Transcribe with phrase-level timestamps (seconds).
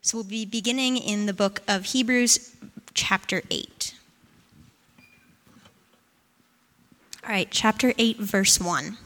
[0.00, 2.54] So we'll be beginning in the book of Hebrews,
[2.94, 3.94] chapter 8.
[7.24, 8.96] All right, chapter 8, verse 1.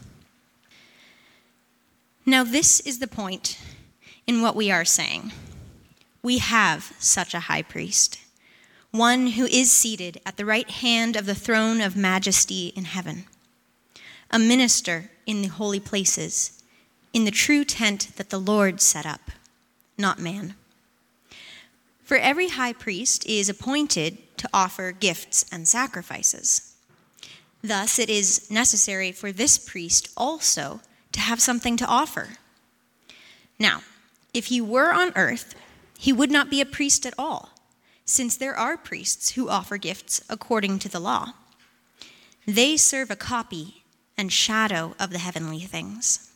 [2.24, 3.58] Now, this is the point
[4.28, 5.32] in what we are saying.
[6.22, 8.20] We have such a high priest,
[8.92, 13.24] one who is seated at the right hand of the throne of majesty in heaven,
[14.30, 16.62] a minister in the holy places,
[17.12, 19.32] in the true tent that the Lord set up,
[19.98, 20.54] not man.
[22.02, 26.74] For every high priest is appointed to offer gifts and sacrifices.
[27.62, 30.80] Thus, it is necessary for this priest also
[31.12, 32.30] to have something to offer.
[33.58, 33.82] Now,
[34.34, 35.54] if he were on earth,
[35.96, 37.50] he would not be a priest at all,
[38.04, 41.34] since there are priests who offer gifts according to the law.
[42.46, 43.84] They serve a copy
[44.18, 46.32] and shadow of the heavenly things.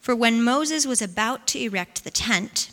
[0.00, 2.72] For when Moses was about to erect the tent,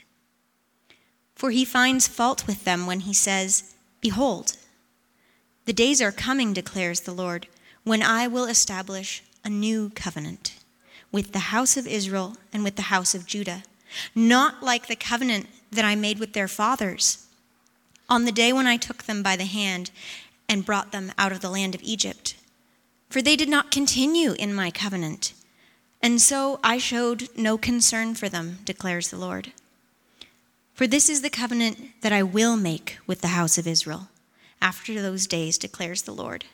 [1.41, 4.57] For he finds fault with them when he says, Behold,
[5.65, 7.47] the days are coming, declares the Lord,
[7.83, 10.53] when I will establish a new covenant
[11.11, 13.63] with the house of Israel and with the house of Judah,
[14.13, 17.25] not like the covenant that I made with their fathers
[18.07, 19.89] on the day when I took them by the hand
[20.47, 22.35] and brought them out of the land of Egypt.
[23.09, 25.33] For they did not continue in my covenant,
[26.03, 29.53] and so I showed no concern for them, declares the Lord.
[30.81, 34.09] For this is the covenant that I will make with the house of Israel
[34.59, 36.45] after those days, declares the Lord.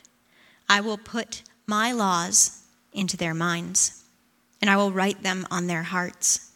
[0.68, 4.04] I will put my laws into their minds,
[4.62, 6.52] and I will write them on their hearts.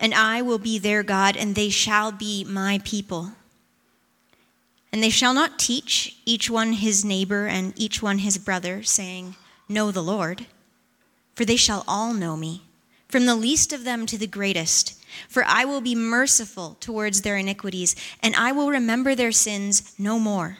[0.00, 3.30] And I will be their God, and they shall be my people.
[4.92, 9.36] And they shall not teach each one his neighbor and each one his brother, saying,
[9.68, 10.46] Know the Lord,
[11.36, 12.62] for they shall all know me,
[13.08, 14.94] from the least of them to the greatest.
[15.28, 20.18] For I will be merciful towards their iniquities, and I will remember their sins no
[20.18, 20.58] more.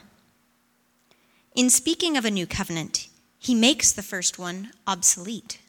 [1.55, 5.59] In speaking of a new covenant, he makes the first one obsolete.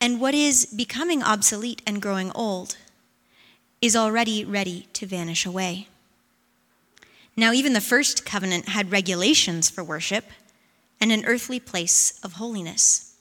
[0.00, 2.76] And what is becoming obsolete and growing old
[3.80, 5.88] is already ready to vanish away.
[7.36, 10.24] Now, even the first covenant had regulations for worship
[11.00, 13.14] and an earthly place of holiness.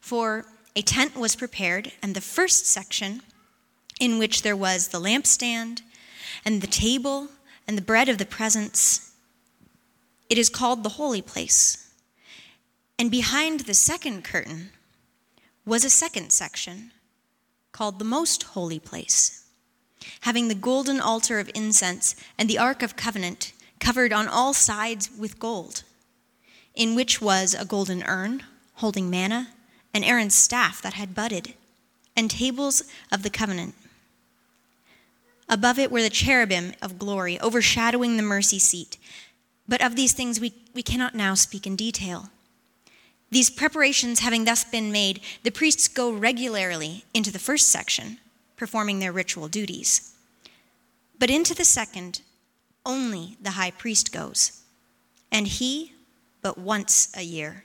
[0.00, 0.46] For
[0.76, 3.22] a tent was prepared, and the first section
[4.00, 5.82] in which there was the lampstand
[6.44, 7.28] and the table
[7.66, 9.12] and the bread of the presence.
[10.28, 11.92] It is called the holy place.
[12.98, 14.70] And behind the second curtain
[15.64, 16.92] was a second section
[17.72, 19.46] called the most holy place,
[20.20, 25.10] having the golden altar of incense and the ark of covenant covered on all sides
[25.18, 25.82] with gold,
[26.74, 28.42] in which was a golden urn
[28.74, 29.48] holding manna,
[29.94, 31.54] and Aaron's staff that had budded,
[32.14, 33.74] and tables of the covenant
[35.48, 38.96] Above it were the cherubim of glory, overshadowing the mercy seat.
[39.68, 42.30] But of these things we, we cannot now speak in detail.
[43.30, 48.18] These preparations having thus been made, the priests go regularly into the first section,
[48.56, 50.14] performing their ritual duties.
[51.18, 52.20] But into the second,
[52.86, 54.62] only the high priest goes,
[55.32, 55.92] and he
[56.42, 57.64] but once a year,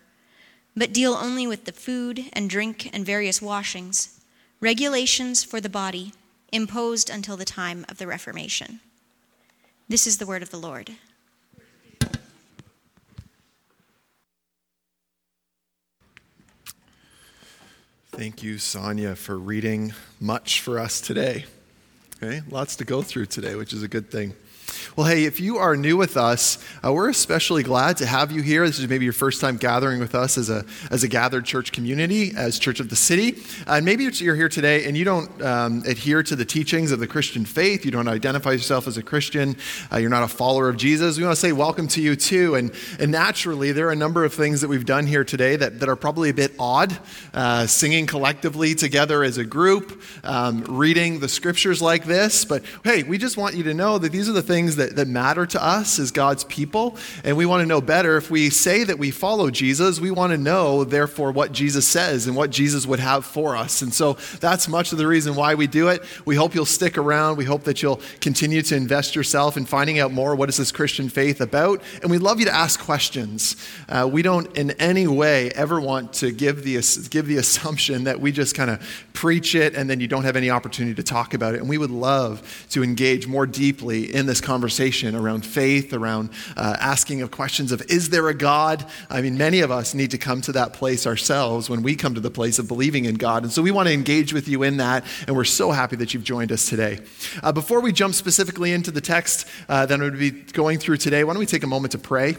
[0.75, 4.19] but deal only with the food and drink and various washings,
[4.59, 6.13] regulations for the body
[6.51, 8.79] imposed until the time of the Reformation.
[9.89, 10.91] This is the word of the Lord.
[18.11, 21.45] Thank you, Sonia, for reading much for us today.
[22.21, 24.33] Okay, lots to go through today, which is a good thing.
[24.95, 28.41] Well, hey, if you are new with us, uh, we're especially glad to have you
[28.41, 28.65] here.
[28.65, 31.71] This is maybe your first time gathering with us as a, as a gathered church
[31.71, 33.37] community, as Church of the City.
[33.67, 36.99] Uh, and maybe you're here today and you don't um, adhere to the teachings of
[36.99, 37.85] the Christian faith.
[37.85, 39.55] You don't identify yourself as a Christian.
[39.91, 41.17] Uh, you're not a follower of Jesus.
[41.17, 42.55] We want to say welcome to you too.
[42.55, 45.79] And, and naturally, there are a number of things that we've done here today that,
[45.79, 46.97] that are probably a bit odd.
[47.33, 52.45] Uh, singing collectively together as a group, um, reading the scriptures like this.
[52.45, 55.07] But hey, we just want you to know that these are the things that, that
[55.07, 56.97] matter to us as God's people.
[57.23, 58.17] And we want to know better.
[58.17, 62.27] If we say that we follow Jesus, we want to know, therefore, what Jesus says
[62.27, 63.81] and what Jesus would have for us.
[63.81, 66.03] And so that's much of the reason why we do it.
[66.25, 67.37] We hope you'll stick around.
[67.37, 70.71] We hope that you'll continue to invest yourself in finding out more what is this
[70.71, 71.81] Christian faith about.
[72.01, 73.55] And we'd love you to ask questions.
[73.89, 76.73] Uh, we don't in any way ever want to give the,
[77.09, 80.35] give the assumption that we just kind of preach it and then you don't have
[80.35, 81.59] any opportunity to talk about it.
[81.59, 84.60] And we would love to engage more deeply in this conversation
[85.15, 88.85] around faith, around uh, asking of questions of, is there a God?
[89.09, 92.15] I mean, many of us need to come to that place ourselves when we come
[92.15, 93.43] to the place of believing in God.
[93.43, 95.05] And so we want to engage with you in that.
[95.27, 96.99] And we're so happy that you've joined us today.
[97.41, 100.77] Uh, before we jump specifically into the text uh, that I'm going to be going
[100.79, 102.37] through today, why don't we take a moment to pray?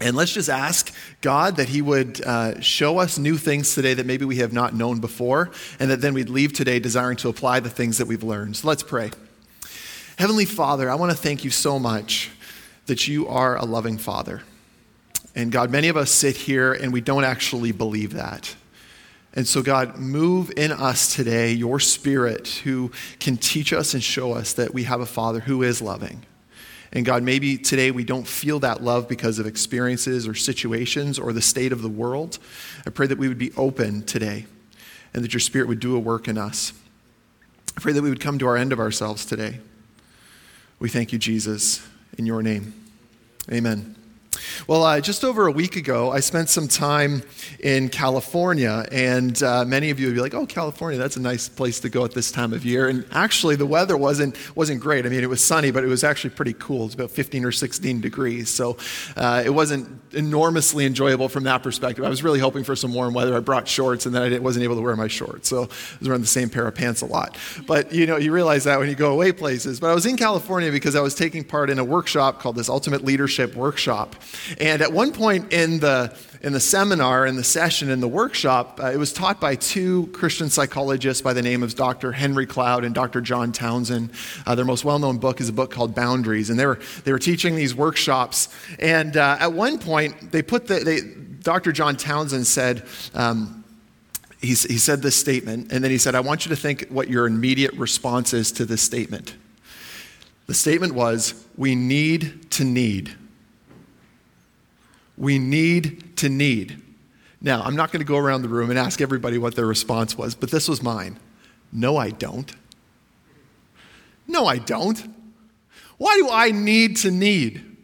[0.00, 4.06] And let's just ask God that He would uh, show us new things today that
[4.06, 7.60] maybe we have not known before, and that then we'd leave today desiring to apply
[7.60, 8.56] the things that we've learned.
[8.56, 9.10] So let's pray.
[10.20, 12.30] Heavenly Father, I want to thank you so much
[12.84, 14.42] that you are a loving Father.
[15.34, 18.54] And God, many of us sit here and we don't actually believe that.
[19.32, 24.34] And so, God, move in us today your spirit who can teach us and show
[24.34, 26.26] us that we have a Father who is loving.
[26.92, 31.32] And God, maybe today we don't feel that love because of experiences or situations or
[31.32, 32.38] the state of the world.
[32.86, 34.44] I pray that we would be open today
[35.14, 36.74] and that your Spirit would do a work in us.
[37.74, 39.60] I pray that we would come to our end of ourselves today.
[40.80, 41.86] We thank you, Jesus,
[42.16, 42.72] in your name.
[43.52, 43.99] Amen.
[44.66, 47.22] Well, uh, just over a week ago, I spent some time
[47.60, 51.48] in California, and uh, many of you would be like, "Oh, California, that's a nice
[51.48, 55.06] place to go at this time of year." And actually, the weather wasn't wasn't great.
[55.06, 56.86] I mean, it was sunny, but it was actually pretty cool.
[56.86, 58.76] It's about 15 or 16 degrees, so
[59.16, 62.04] uh, it wasn't enormously enjoyable from that perspective.
[62.04, 63.34] I was really hoping for some warm weather.
[63.36, 66.08] I brought shorts, and then I wasn't able to wear my shorts, so I was
[66.08, 67.36] wearing the same pair of pants a lot.
[67.66, 69.80] But you know, you realize that when you go away places.
[69.80, 72.68] But I was in California because I was taking part in a workshop called this
[72.68, 74.16] Ultimate Leadership Workshop.
[74.58, 78.80] And at one point in the, in the seminar, in the session, in the workshop,
[78.82, 82.12] uh, it was taught by two Christian psychologists by the name of Dr.
[82.12, 83.20] Henry Cloud and Dr.
[83.20, 84.10] John Townsend.
[84.46, 86.50] Uh, their most well known book is a book called Boundaries.
[86.50, 88.48] And they were, they were teaching these workshops.
[88.78, 91.00] And uh, at one point, they put the, they,
[91.42, 91.72] Dr.
[91.72, 92.84] John Townsend said,
[93.14, 93.64] um,
[94.40, 97.08] he, he said this statement, and then he said, I want you to think what
[97.08, 99.34] your immediate response is to this statement.
[100.46, 103.14] The statement was, We need to need
[105.20, 106.82] we need to need.
[107.42, 110.16] Now, I'm not going to go around the room and ask everybody what their response
[110.16, 111.18] was, but this was mine.
[111.70, 112.50] No, I don't.
[114.26, 115.14] No, I don't.
[115.98, 117.76] Why do I need to need?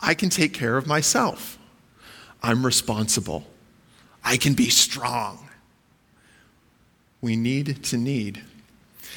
[0.00, 1.58] I can take care of myself.
[2.42, 3.44] I'm responsible.
[4.22, 5.48] I can be strong.
[7.20, 8.42] We need to need.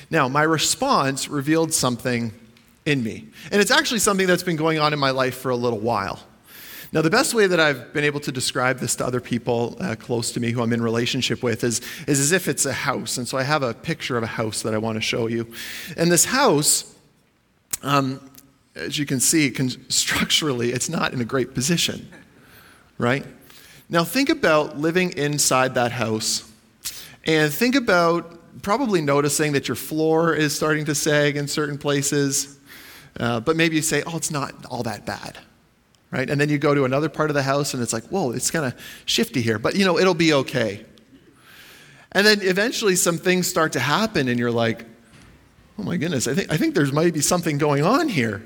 [0.09, 2.33] Now, my response revealed something
[2.85, 3.27] in me.
[3.51, 6.23] And it's actually something that's been going on in my life for a little while.
[6.93, 9.95] Now, the best way that I've been able to describe this to other people uh,
[9.95, 13.17] close to me who I'm in relationship with is, is as if it's a house.
[13.17, 15.51] And so I have a picture of a house that I want to show you.
[15.97, 16.95] And this house,
[17.83, 18.21] um,
[18.75, 19.53] as you can see,
[19.89, 22.07] structurally, it's not in a great position,
[22.97, 23.25] right?
[23.89, 26.49] Now, think about living inside that house
[27.25, 32.57] and think about probably noticing that your floor is starting to sag in certain places.
[33.19, 35.37] Uh, but maybe you say, oh, it's not all that bad
[36.11, 36.29] right?
[36.29, 38.51] And then you go to another part of the house and it's like, whoa, it's
[38.51, 40.85] kind of shifty here, but you know, it'll be okay.
[42.11, 44.85] And then eventually some things start to happen and you're like,
[45.77, 48.41] oh my goodness, I think, I think there's might be something going on here.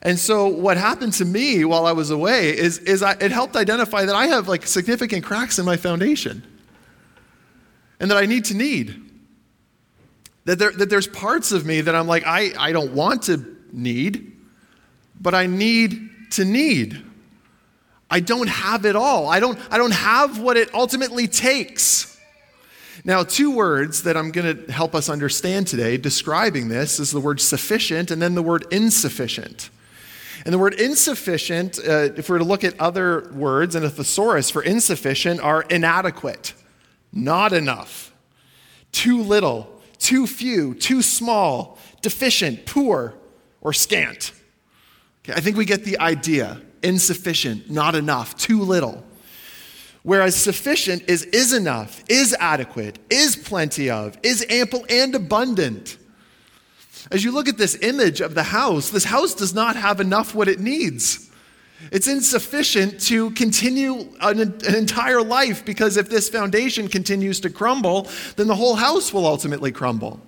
[0.00, 3.56] And so what happened to me while I was away is, is I, it helped
[3.56, 6.44] identify that I have like significant cracks in my foundation
[7.98, 9.04] and that I need to need.
[10.44, 13.56] That, there, that there's parts of me that I'm like, I, I don't want to
[13.72, 14.36] need,
[15.20, 17.04] but I need to need.
[18.10, 19.28] I don't have it all.
[19.28, 22.18] I don't, I don't have what it ultimately takes.
[23.04, 27.20] Now, two words that I'm going to help us understand today describing this is the
[27.20, 29.70] word sufficient and then the word insufficient.
[30.44, 33.90] And the word insufficient, uh, if we were to look at other words in a
[33.90, 36.54] thesaurus for insufficient, are inadequate,
[37.12, 38.12] not enough,
[38.92, 43.14] too little, too few, too small, deficient, poor,
[43.60, 44.32] or scant.
[45.28, 49.04] I think we get the idea insufficient, not enough, too little.
[50.02, 55.98] Whereas sufficient is is enough, is adequate, is plenty of, is ample and abundant.
[57.10, 60.34] As you look at this image of the house, this house does not have enough
[60.34, 61.30] what it needs.
[61.92, 68.08] It's insufficient to continue an, an, entire life because if this foundation continues to crumble,
[68.36, 70.20] then the whole house will ultimately crumble.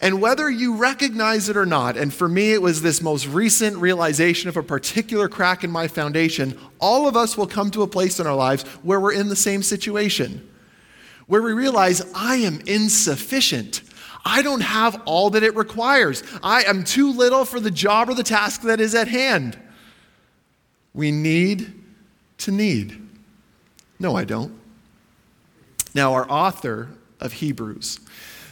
[0.00, 3.76] And whether you recognize it or not, and for me it was this most recent
[3.76, 7.86] realization of a particular crack in my foundation, all of us will come to a
[7.86, 10.48] place in our lives where we're in the same situation,
[11.26, 13.82] where we realize I am insufficient.
[14.24, 16.22] I don't have all that it requires.
[16.42, 19.58] I am too little for the job or the task that is at hand.
[20.94, 21.72] We need
[22.38, 23.00] to need.
[23.98, 24.58] No, I don't.
[25.94, 26.88] Now, our author
[27.20, 28.00] of Hebrews,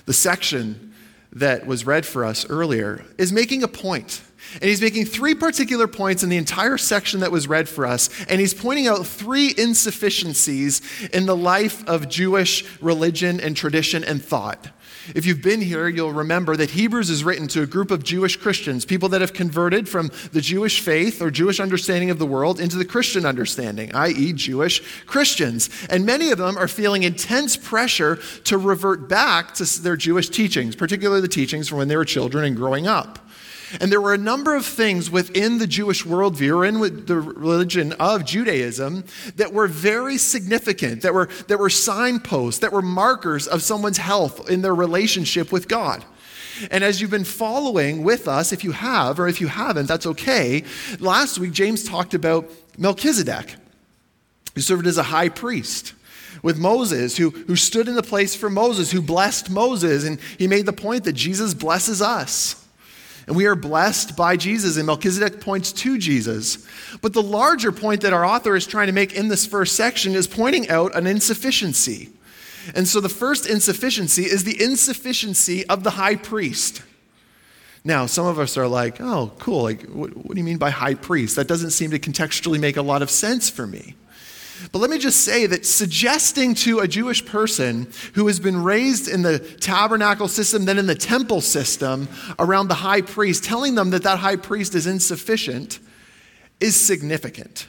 [0.06, 0.89] the section
[1.32, 4.22] that was read for us earlier is making a point.
[4.54, 8.08] And he's making three particular points in the entire section that was read for us.
[8.28, 10.82] And he's pointing out three insufficiencies
[11.12, 14.68] in the life of Jewish religion and tradition and thought.
[15.14, 18.36] If you've been here, you'll remember that Hebrews is written to a group of Jewish
[18.36, 22.60] Christians, people that have converted from the Jewish faith or Jewish understanding of the world
[22.60, 25.70] into the Christian understanding, i.e., Jewish Christians.
[25.88, 30.76] And many of them are feeling intense pressure to revert back to their Jewish teachings,
[30.76, 33.18] particularly the teachings from when they were children and growing up.
[33.78, 37.92] And there were a number of things within the Jewish worldview or in the religion
[37.94, 39.04] of Judaism
[39.36, 44.50] that were very significant, that were, that were signposts, that were markers of someone's health
[44.50, 46.04] in their relationship with God.
[46.70, 50.06] And as you've been following with us, if you have, or if you haven't, that's
[50.06, 50.64] okay.
[50.98, 53.54] Last week, James talked about Melchizedek,
[54.54, 55.94] who served as a high priest
[56.42, 60.04] with Moses, who, who stood in the place for Moses, who blessed Moses.
[60.04, 62.66] And he made the point that Jesus blesses us.
[63.30, 66.66] And we are blessed by Jesus, and Melchizedek points to Jesus.
[67.00, 70.16] But the larger point that our author is trying to make in this first section
[70.16, 72.08] is pointing out an insufficiency.
[72.74, 76.82] And so the first insufficiency is the insufficiency of the high priest.
[77.84, 79.62] Now, some of us are like, oh, cool.
[79.62, 81.36] Like, what, what do you mean by high priest?
[81.36, 83.94] That doesn't seem to contextually make a lot of sense for me.
[84.72, 89.08] But let me just say that suggesting to a Jewish person who has been raised
[89.08, 93.90] in the tabernacle system, then in the temple system around the high priest, telling them
[93.90, 95.78] that that high priest is insufficient
[96.60, 97.66] is significant.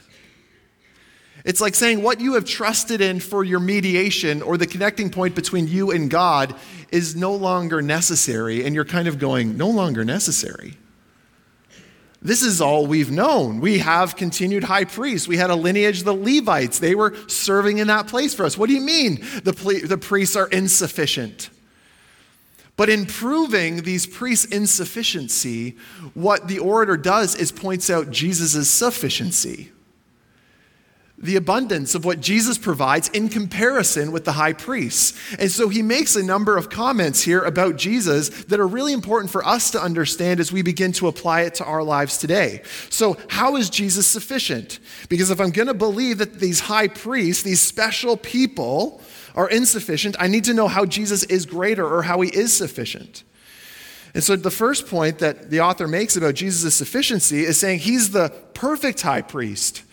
[1.44, 5.34] It's like saying what you have trusted in for your mediation or the connecting point
[5.34, 6.54] between you and God
[6.92, 10.76] is no longer necessary, and you're kind of going, no longer necessary.
[12.22, 13.60] This is all we've known.
[13.60, 15.26] We have continued high priests.
[15.26, 16.78] We had a lineage, of the Levites.
[16.78, 18.56] They were serving in that place for us.
[18.56, 21.50] What do you mean the, the priests are insufficient?
[22.76, 25.76] But in proving these priests' insufficiency,
[26.14, 29.72] what the orator does is points out Jesus' sufficiency
[31.22, 35.16] the abundance of what Jesus provides in comparison with the high priests.
[35.38, 39.30] And so he makes a number of comments here about Jesus that are really important
[39.30, 42.62] for us to understand as we begin to apply it to our lives today.
[42.90, 44.80] So, how is Jesus sufficient?
[45.08, 49.00] Because if I'm going to believe that these high priests, these special people,
[49.34, 53.22] are insufficient, I need to know how Jesus is greater or how he is sufficient.
[54.14, 58.10] And so, the first point that the author makes about Jesus' sufficiency is saying he's
[58.10, 59.84] the perfect high priest.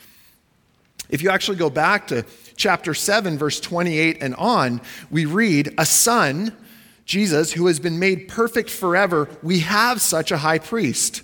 [1.10, 2.24] If you actually go back to
[2.56, 6.56] chapter 7, verse 28 and on, we read, A son,
[7.06, 11.24] Jesus, who has been made perfect forever, we have such a high priest.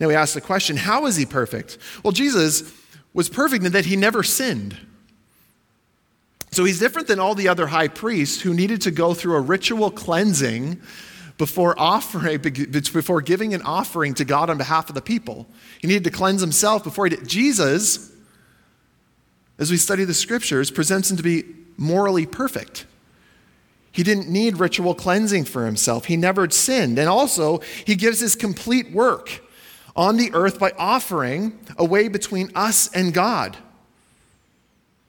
[0.00, 1.78] Now we ask the question, how is he perfect?
[2.02, 2.72] Well, Jesus
[3.12, 4.76] was perfect in that he never sinned.
[6.50, 9.40] So he's different than all the other high priests who needed to go through a
[9.40, 10.80] ritual cleansing
[11.36, 15.46] before offering before giving an offering to God on behalf of the people.
[15.80, 17.28] He needed to cleanse himself before he did.
[17.28, 18.12] Jesus
[19.58, 21.44] as we study the scriptures, presents him to be
[21.76, 22.86] morally perfect.
[23.90, 26.04] He didn't need ritual cleansing for himself.
[26.04, 26.98] He never sinned.
[26.98, 29.40] And also, he gives his complete work
[29.96, 33.56] on the earth by offering a way between us and God.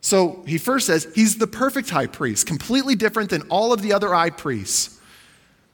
[0.02, 3.94] So he first says he's the perfect high priest, completely different than all of the
[3.94, 5.00] other high priests.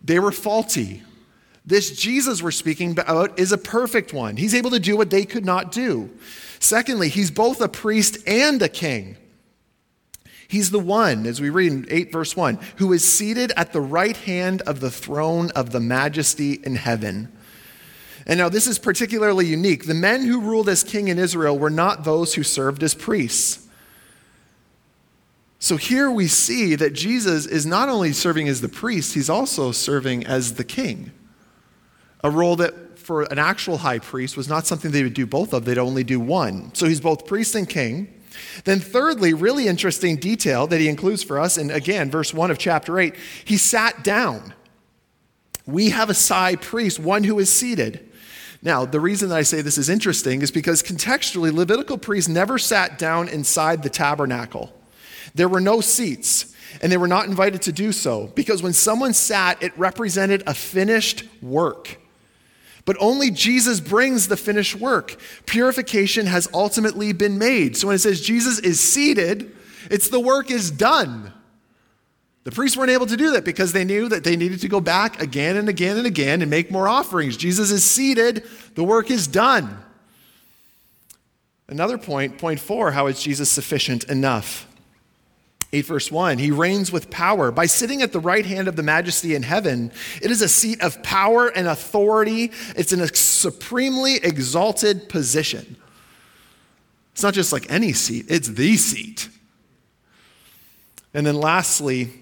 [0.03, 1.03] They were faulty.
[1.65, 4.37] This Jesus we're speaking about is a perfect one.
[4.37, 6.11] He's able to do what they could not do.
[6.59, 9.17] Secondly, he's both a priest and a king.
[10.47, 13.81] He's the one, as we read in 8 verse 1, who is seated at the
[13.81, 17.31] right hand of the throne of the majesty in heaven.
[18.27, 19.85] And now this is particularly unique.
[19.85, 23.67] The men who ruled as king in Israel were not those who served as priests.
[25.57, 29.71] So here we see that Jesus is not only serving as the priest, he's also
[29.71, 31.11] serving as the king
[32.25, 35.53] a role that for an actual high priest was not something they would do both
[35.53, 36.73] of, they'd only do one.
[36.73, 38.11] So he's both priest and king.
[38.63, 42.57] Then, thirdly, really interesting detail that he includes for us, and again, verse 1 of
[42.57, 43.15] chapter 8,
[43.45, 44.55] he sat down.
[45.67, 48.11] We have a high priest, one who is seated.
[48.63, 52.57] Now, the reason that I say this is interesting is because contextually, Levitical priests never
[52.57, 54.73] sat down inside the tabernacle.
[55.35, 59.13] There were no seats, and they were not invited to do so because when someone
[59.13, 61.99] sat, it represented a finished work.
[62.85, 65.17] But only Jesus brings the finished work.
[65.47, 67.75] Purification has ultimately been made.
[67.75, 69.55] So when it says Jesus is seated,
[69.89, 71.33] it's the work is done.
[72.43, 74.79] The priests weren't able to do that because they knew that they needed to go
[74.79, 77.37] back again and again and again and make more offerings.
[77.37, 78.43] Jesus is seated,
[78.75, 79.79] the work is done.
[81.67, 84.67] Another point, point four, how is Jesus sufficient enough?
[85.75, 87.51] 8 verse 1 he reigns with power.
[87.51, 89.91] By sitting at the right hand of the majesty in heaven
[90.21, 92.51] it is a seat of power and authority.
[92.77, 95.75] It's in a supremely exalted position.
[97.11, 99.27] It's not just like any seat it's the seat.
[101.13, 102.13] And then lastly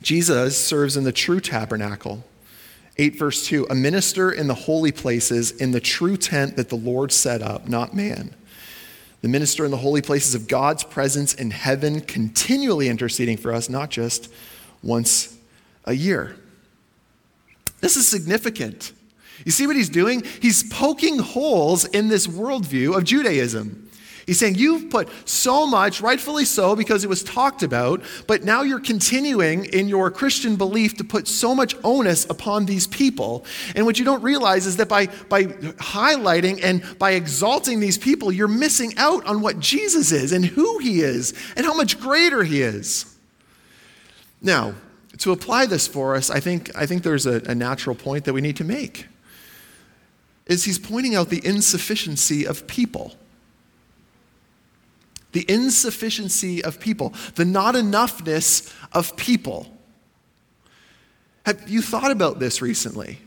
[0.00, 2.24] jesus serves in the true tabernacle.
[2.96, 6.76] 8 verse 2 a minister in the holy places in the true tent that the
[6.76, 8.34] lord set up not man
[9.24, 13.70] the minister in the holy places of God's presence in heaven, continually interceding for us,
[13.70, 14.30] not just
[14.82, 15.34] once
[15.86, 16.36] a year.
[17.80, 18.92] This is significant.
[19.46, 20.24] You see what he's doing?
[20.42, 23.83] He's poking holes in this worldview of Judaism.
[24.26, 28.62] He's saying, You've put so much, rightfully so, because it was talked about, but now
[28.62, 33.44] you're continuing in your Christian belief to put so much onus upon these people.
[33.74, 38.32] And what you don't realize is that by, by highlighting and by exalting these people,
[38.32, 42.44] you're missing out on what Jesus is and who he is and how much greater
[42.44, 43.14] he is.
[44.40, 44.74] Now,
[45.18, 48.32] to apply this for us, I think, I think there's a, a natural point that
[48.32, 49.06] we need to make.
[50.46, 53.14] Is he's pointing out the insufficiency of people
[55.34, 59.66] the insufficiency of people, the not enoughness of people.
[61.44, 63.18] Have you thought about this recently?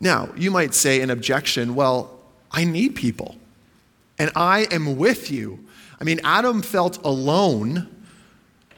[0.00, 2.20] Now, you might say an objection, well,
[2.52, 3.36] I need people,
[4.18, 5.64] and I am with you.
[6.00, 7.88] I mean, Adam felt alone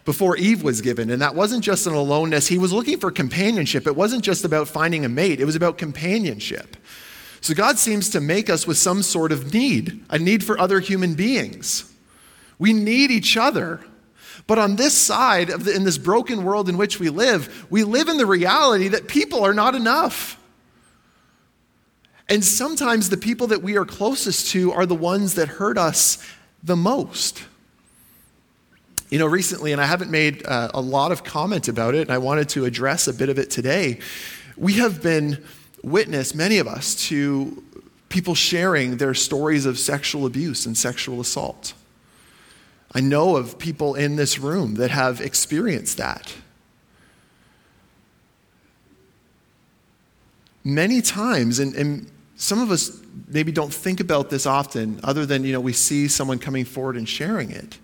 [0.07, 2.47] before Eve was given, and that wasn't just an aloneness.
[2.47, 3.87] He was looking for companionship.
[3.87, 6.77] It wasn't just about finding a mate, it was about companionship.
[7.45, 10.81] So God seems to make us with some sort of need, a need for other
[10.81, 11.93] human beings.
[12.59, 13.85] We need each other.
[14.47, 17.85] But on this side of the, in this broken world in which we live, we
[17.85, 20.41] live in the reality that people are not enough.
[22.31, 26.27] And sometimes the people that we are closest to are the ones that hurt us
[26.63, 27.45] the most.
[29.11, 32.11] You know, recently, and I haven't made uh, a lot of comment about it, and
[32.11, 33.99] I wanted to address a bit of it today.
[34.57, 35.45] We have been
[35.85, 37.63] witness, many of us, to
[38.09, 41.75] people sharing their stories of sexual abuse and sexual assault.
[42.93, 46.33] I know of people in this room that have experienced that.
[50.63, 55.45] Many times, and, and some of us maybe don't think about this often, other than,
[55.45, 57.79] you know, we see someone coming forward and sharing it.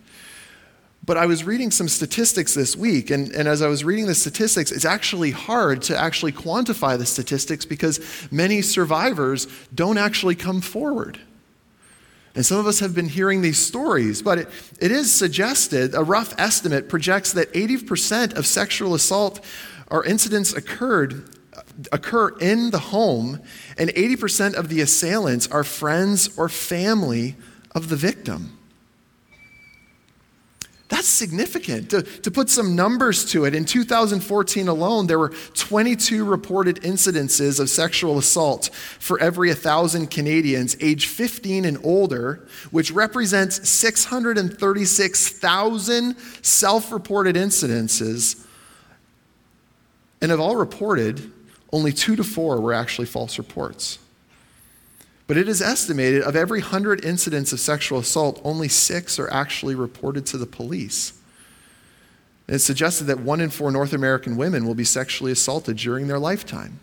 [1.04, 4.14] But I was reading some statistics this week, and, and as I was reading the
[4.14, 10.60] statistics, it's actually hard to actually quantify the statistics because many survivors don't actually come
[10.60, 11.18] forward.
[12.34, 16.04] And some of us have been hearing these stories, but it, it is suggested, a
[16.04, 19.44] rough estimate projects that 80% of sexual assault
[19.88, 21.36] or incidents occurred
[21.92, 23.40] occur in the home,
[23.78, 27.36] and 80% of the assailants are friends or family
[27.72, 28.58] of the victim.
[30.90, 31.88] That's significant.
[31.90, 37.60] To, to put some numbers to it, in 2014 alone, there were 22 reported incidences
[37.60, 46.90] of sexual assault for every 1,000 Canadians age 15 and older, which represents 636,000 self
[46.90, 48.44] reported incidences.
[50.20, 51.30] And of all reported,
[51.72, 54.00] only two to four were actually false reports.
[55.30, 59.76] But it is estimated of every 100 incidents of sexual assault, only six are actually
[59.76, 61.12] reported to the police.
[62.48, 66.18] It's suggested that one in four North American women will be sexually assaulted during their
[66.18, 66.80] lifetime.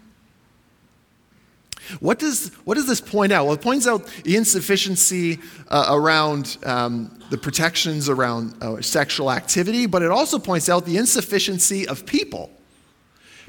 [1.99, 3.47] What does, what does this point out?
[3.47, 9.87] Well, it points out the insufficiency uh, around um, the protections around uh, sexual activity,
[9.87, 12.49] but it also points out the insufficiency of people.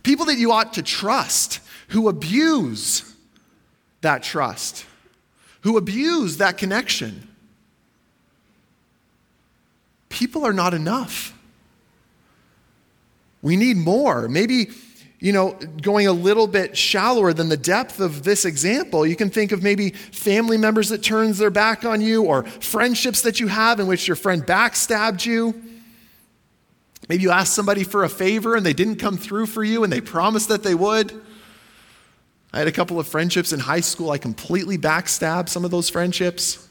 [0.02, 3.14] People that you ought to trust who abuse
[4.00, 4.84] that trust
[5.62, 7.28] who abuse that connection.
[10.08, 11.34] People are not enough.
[13.42, 14.28] We need more.
[14.28, 14.70] Maybe
[15.20, 19.30] you know, going a little bit shallower than the depth of this example, you can
[19.30, 23.48] think of maybe family members that turns their back on you or friendships that you
[23.48, 25.60] have in which your friend backstabbed you.
[27.08, 29.92] Maybe you asked somebody for a favor and they didn't come through for you and
[29.92, 31.20] they promised that they would.
[32.52, 34.10] I had a couple of friendships in high school.
[34.10, 36.66] I completely backstabbed some of those friendships.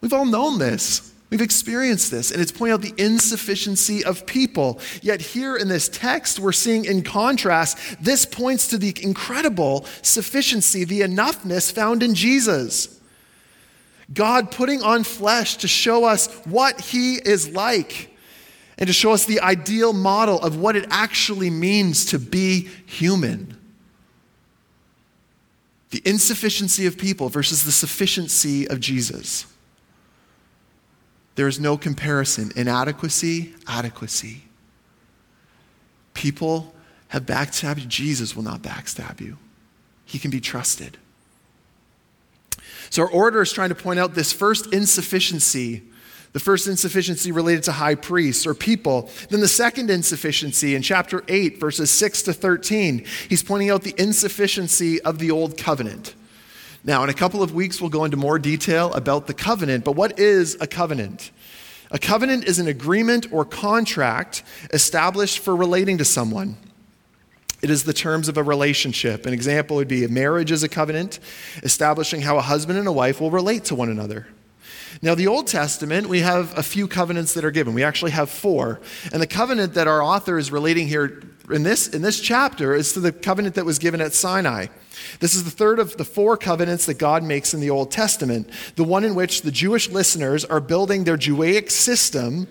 [0.00, 1.12] We've all known this.
[1.28, 4.80] We've experienced this, and it's pointing out the insufficiency of people.
[5.00, 10.82] Yet, here in this text, we're seeing in contrast, this points to the incredible sufficiency,
[10.84, 13.00] the enoughness found in Jesus.
[14.12, 18.16] God putting on flesh to show us what he is like
[18.76, 23.56] and to show us the ideal model of what it actually means to be human.
[25.90, 29.46] The insufficiency of people versus the sufficiency of Jesus.
[31.34, 32.52] There is no comparison.
[32.54, 34.44] Inadequacy, adequacy.
[36.14, 36.74] People
[37.08, 37.86] have backstabbed you.
[37.86, 39.36] Jesus will not backstab you.
[40.04, 40.96] He can be trusted.
[42.90, 45.82] So, our order is trying to point out this first insufficiency,
[46.32, 49.10] the first insufficiency related to high priests or people.
[49.30, 53.94] Then, the second insufficiency in chapter 8, verses 6 to 13, he's pointing out the
[53.98, 56.14] insufficiency of the old covenant.
[56.84, 59.92] Now, in a couple of weeks, we'll go into more detail about the covenant, but
[59.92, 61.30] what is a covenant?
[61.90, 66.56] A covenant is an agreement or contract established for relating to someone.
[67.62, 69.26] It is the terms of a relationship.
[69.26, 71.18] An example would be a marriage is a covenant,
[71.62, 74.28] establishing how a husband and a wife will relate to one another.
[75.02, 77.72] Now, the Old Testament, we have a few covenants that are given.
[77.72, 78.80] We actually have four.
[79.12, 82.92] And the covenant that our author is relating here in this, in this chapter is
[82.92, 84.66] to the covenant that was given at Sinai.
[85.18, 88.50] This is the third of the four covenants that God makes in the Old Testament,
[88.76, 92.46] the one in which the Jewish listeners are building their Judaic system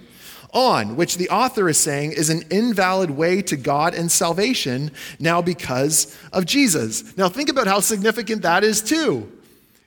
[0.52, 5.44] on, which the author is saying is an invalid way to God and salvation now
[5.44, 7.16] because of Jesus.
[7.16, 9.32] Now, think about how significant that is, too,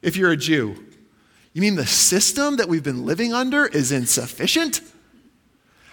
[0.00, 0.76] if you're a Jew.
[1.52, 4.80] You mean the system that we've been living under is insufficient?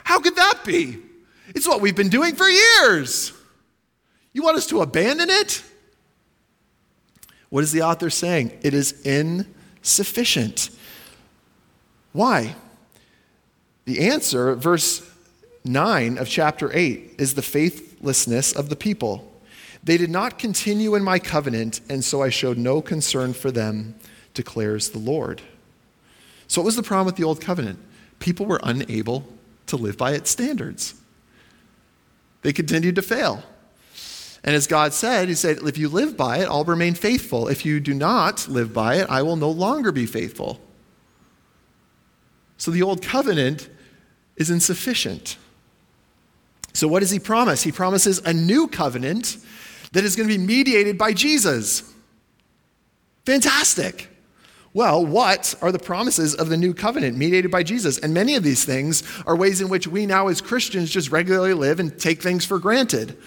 [0.04, 1.00] How could that be?
[1.54, 3.34] It's what we've been doing for years.
[4.34, 5.64] You want us to abandon it?
[7.50, 8.58] What is the author saying?
[8.62, 10.70] It is insufficient.
[12.12, 12.56] Why?
[13.86, 15.02] The answer, verse
[15.66, 19.26] 9 of chapter 8, is the faithlessness of the people.
[19.84, 23.96] They did not continue in my covenant, and so I showed no concern for them,
[24.34, 25.42] declares the Lord.
[26.48, 27.80] So, what was the problem with the old covenant?
[28.20, 29.26] People were unable
[29.68, 30.96] to live by its standards,
[32.42, 33.44] they continued to fail.
[34.44, 37.48] And as God said, He said, If you live by it, I'll remain faithful.
[37.48, 40.62] If you do not live by it, I will no longer be faithful.
[42.58, 43.70] So the old covenant
[44.38, 45.38] is insufficient.
[46.74, 47.64] So, what does He promise?
[47.64, 49.38] He promises a new covenant
[49.92, 51.94] that is going to be mediated by Jesus.
[53.26, 54.10] Fantastic.
[54.74, 57.98] Well, what are the promises of the new covenant mediated by Jesus?
[57.98, 61.54] And many of these things are ways in which we now, as Christians, just regularly
[61.54, 63.18] live and take things for granted.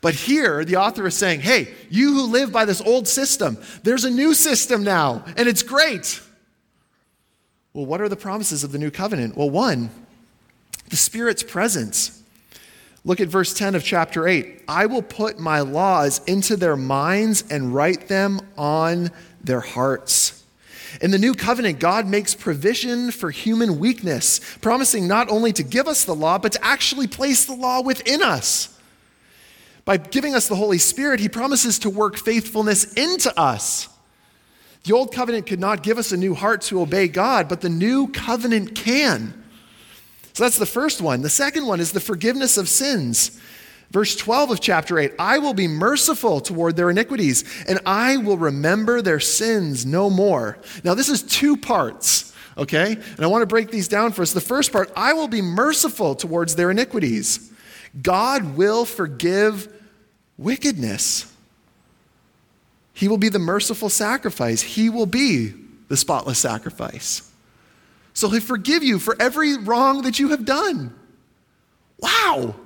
[0.00, 4.04] But here, the author is saying, hey, you who live by this old system, there's
[4.04, 6.20] a new system now, and it's great.
[7.74, 9.36] Well, what are the promises of the new covenant?
[9.36, 9.90] Well, one,
[10.88, 12.22] the Spirit's presence.
[13.04, 14.64] Look at verse 10 of chapter 8.
[14.66, 19.10] I will put my laws into their minds and write them on
[19.44, 20.35] their hearts.
[21.00, 25.88] In the new covenant, God makes provision for human weakness, promising not only to give
[25.88, 28.78] us the law, but to actually place the law within us.
[29.84, 33.88] By giving us the Holy Spirit, He promises to work faithfulness into us.
[34.84, 37.68] The old covenant could not give us a new heart to obey God, but the
[37.68, 39.42] new covenant can.
[40.32, 41.22] So that's the first one.
[41.22, 43.40] The second one is the forgiveness of sins.
[43.90, 48.38] Verse 12 of chapter 8 I will be merciful toward their iniquities, and I will
[48.38, 50.58] remember their sins no more.
[50.84, 52.92] Now, this is two parts, okay?
[52.92, 54.32] And I want to break these down for us.
[54.32, 57.52] The first part I will be merciful towards their iniquities.
[58.02, 59.72] God will forgive
[60.36, 61.32] wickedness.
[62.92, 64.62] He will be the merciful sacrifice.
[64.62, 65.52] He will be
[65.88, 67.30] the spotless sacrifice.
[68.14, 70.94] So he'll forgive you for every wrong that you have done.
[71.98, 72.56] Wow!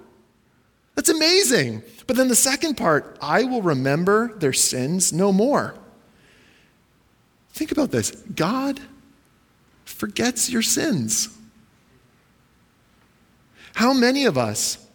[1.01, 1.83] That's amazing.
[2.07, 5.75] But then the second part, I will remember their sins no more.
[7.55, 8.79] Think about this God
[9.87, 11.35] forgets your sins.
[13.73, 14.87] How many of us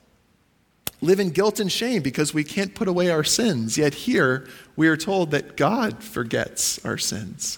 [1.02, 3.76] live in guilt and shame because we can't put away our sins.
[3.76, 7.58] Yet here we are told that God forgets our sins.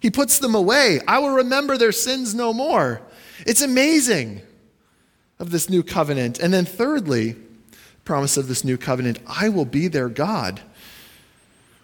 [0.00, 0.98] He puts them away.
[1.06, 3.00] I will remember their sins no more.
[3.46, 4.42] It's amazing
[5.38, 6.38] of this new covenant.
[6.38, 7.36] And then, thirdly,
[8.04, 10.62] promise of this new covenant I will be their God.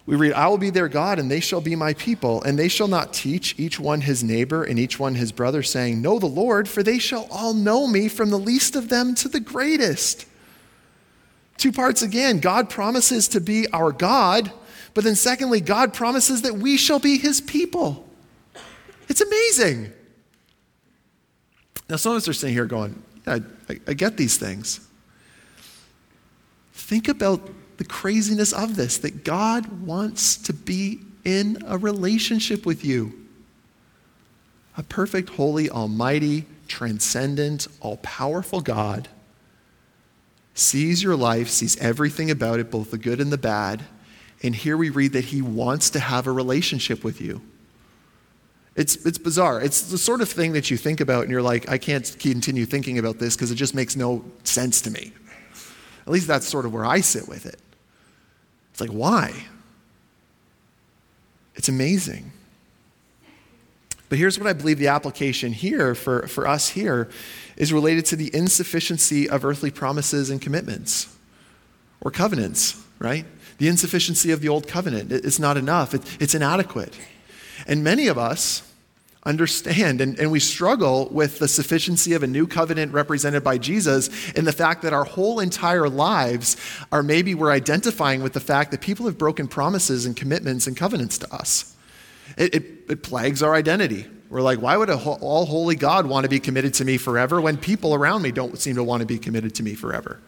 [0.07, 2.67] We read, I will be their God, and they shall be my people, and they
[2.67, 6.27] shall not teach each one his neighbor and each one his brother, saying, Know the
[6.27, 10.27] Lord, for they shall all know me from the least of them to the greatest.
[11.57, 14.51] Two parts again God promises to be our God,
[14.93, 18.07] but then secondly, God promises that we shall be his people.
[19.09, 19.91] It's amazing.
[21.89, 24.79] Now, some of us are sitting here going, Yeah, I, I get these things.
[26.73, 32.85] Think about the craziness of this that God wants to be in a relationship with
[32.85, 33.13] you.
[34.77, 39.07] A perfect, holy, almighty, transcendent, all powerful God
[40.53, 43.83] sees your life, sees everything about it, both the good and the bad.
[44.41, 47.41] And here we read that he wants to have a relationship with you.
[48.75, 49.61] It's, it's bizarre.
[49.61, 52.65] It's the sort of thing that you think about and you're like, I can't continue
[52.65, 55.13] thinking about this because it just makes no sense to me.
[56.05, 57.59] At least that's sort of where I sit with it.
[58.71, 59.33] It's like, why?
[61.55, 62.31] It's amazing.
[64.09, 67.09] But here's what I believe the application here for, for us here
[67.57, 71.15] is related to the insufficiency of earthly promises and commitments
[72.01, 73.25] or covenants, right?
[73.57, 75.11] The insufficiency of the old covenant.
[75.11, 76.95] It's not enough, it, it's inadequate.
[77.67, 78.64] And many of us,
[79.25, 80.01] understand.
[80.01, 84.45] And, and we struggle with the sufficiency of a new covenant represented by Jesus and
[84.45, 86.57] the fact that our whole entire lives
[86.91, 90.77] are maybe we're identifying with the fact that people have broken promises and commitments and
[90.77, 91.75] covenants to us.
[92.37, 94.05] It, it, it plagues our identity.
[94.29, 97.39] We're like, why would a all holy God want to be committed to me forever
[97.39, 100.19] when people around me don't seem to want to be committed to me forever?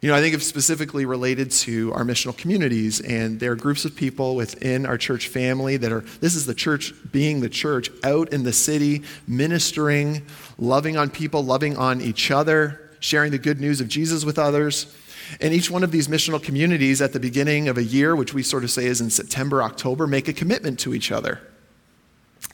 [0.00, 3.86] You know, I think of specifically related to our missional communities, and there are groups
[3.86, 7.90] of people within our church family that are, this is the church being the church
[8.02, 10.26] out in the city, ministering,
[10.58, 14.94] loving on people, loving on each other, sharing the good news of Jesus with others.
[15.40, 18.42] And each one of these missional communities at the beginning of a year, which we
[18.42, 21.40] sort of say is in September, October, make a commitment to each other.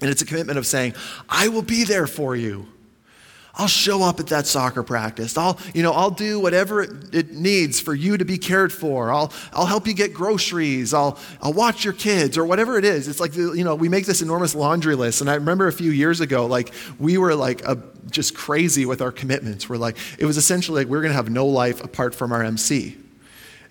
[0.00, 0.94] And it's a commitment of saying,
[1.28, 2.68] I will be there for you.
[3.60, 5.36] I'll show up at that soccer practice.
[5.36, 9.10] I'll, you know, I'll do whatever it, it, needs for you to be cared for.
[9.12, 10.94] I'll, I'll help you get groceries.
[10.94, 13.06] I'll, I'll watch your kids or whatever it is.
[13.06, 15.20] It's like, you know, we make this enormous laundry list.
[15.20, 17.76] And I remember a few years ago, like, we were like a,
[18.10, 19.68] just crazy with our commitments.
[19.68, 22.32] We're like, it was essentially like we we're going to have no life apart from
[22.32, 22.96] our MC.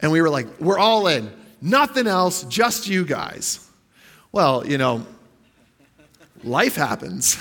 [0.03, 1.31] And we were like, we're all in.
[1.63, 3.67] Nothing else, just you guys.
[4.31, 5.07] Well, you know,
[6.43, 7.37] life happens.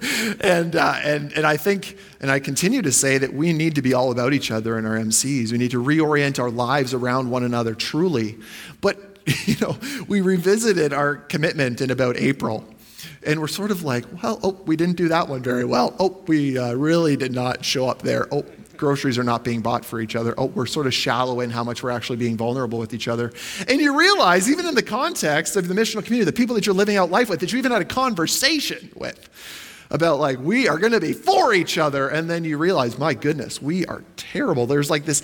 [0.40, 3.82] and, uh, and, and I think, and I continue to say that we need to
[3.82, 5.52] be all about each other in our MCs.
[5.52, 8.38] We need to reorient our lives around one another truly.
[8.80, 12.64] But, you know, we revisited our commitment in about April.
[13.22, 15.94] And we're sort of like, well, oh, we didn't do that one very well.
[15.98, 18.26] Oh, we uh, really did not show up there.
[18.32, 18.44] Oh,
[18.80, 20.34] groceries are not being bought for each other.
[20.36, 23.32] Oh, we're sort of shallow in how much we're actually being vulnerable with each other.
[23.68, 26.74] And you realize, even in the context of the missional community, the people that you're
[26.74, 29.28] living out life with, that you even had a conversation with
[29.90, 32.08] about like, we are going to be for each other.
[32.08, 34.66] And then you realize, my goodness, we are terrible.
[34.66, 35.22] There's like this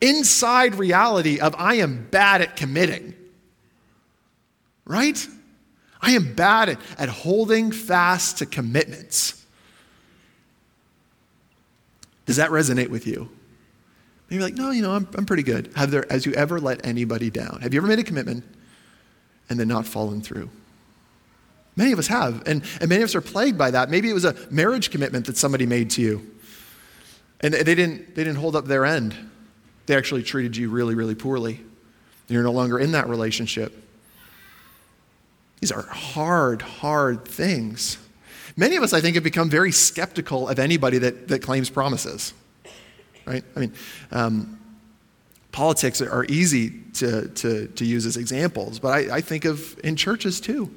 [0.00, 3.14] inside reality of I am bad at committing.
[4.86, 5.26] Right?
[6.00, 9.43] I am bad at, at holding fast to commitments.
[12.26, 13.28] Does that resonate with you?
[14.30, 15.70] Maybe like, no, you know, I'm, I'm pretty good.
[15.76, 17.60] Have there, has you ever let anybody down?
[17.60, 18.44] Have you ever made a commitment
[19.50, 20.48] and then not fallen through?
[21.76, 23.90] Many of us have, and, and many of us are plagued by that.
[23.90, 26.30] Maybe it was a marriage commitment that somebody made to you,
[27.40, 29.14] and they didn't, they didn't hold up their end.
[29.86, 31.60] They actually treated you really, really poorly.
[32.28, 33.84] You're no longer in that relationship.
[35.60, 37.98] These are hard, hard things.
[38.56, 42.32] Many of us, I think, have become very skeptical of anybody that, that claims promises.
[43.26, 43.42] Right?
[43.56, 43.72] I mean,
[44.12, 44.58] um,
[45.50, 49.96] politics are easy to, to, to use as examples, but I, I think of in
[49.96, 50.70] churches too,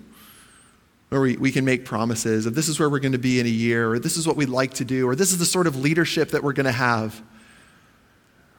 [1.10, 3.46] where we, we can make promises of this is where we're going to be in
[3.46, 5.68] a year, or this is what we'd like to do, or this is the sort
[5.68, 7.22] of leadership that we're going to have,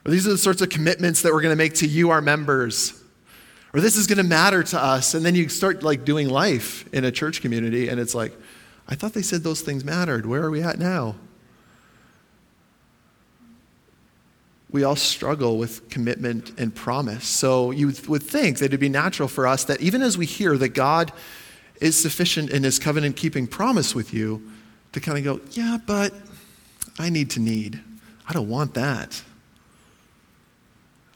[0.04, 2.20] or these are the sorts of commitments that we're going to make to you, our
[2.20, 3.02] members,
[3.72, 5.14] or this is going to matter to us.
[5.14, 8.33] And then you start like doing life in a church community, and it's like,
[8.88, 10.24] I thought they said those things mattered.
[10.24, 11.14] Where are we at now?
[14.70, 17.27] We all struggle with commitment and promise.
[17.27, 20.57] So you would think that it'd be natural for us that even as we hear
[20.59, 21.12] that God
[21.81, 24.42] is sufficient in his covenant keeping promise with you,
[24.92, 26.12] to kind of go, yeah, but
[26.98, 27.81] I need to need.
[28.27, 29.22] I don't want that.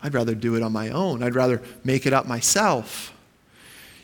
[0.03, 1.23] I'd rather do it on my own.
[1.23, 3.13] I'd rather make it up myself.